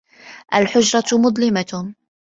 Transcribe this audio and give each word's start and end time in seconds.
الْحُجْرَةُ 0.53 1.17
مُظْلِمَةٌ. 1.19 1.93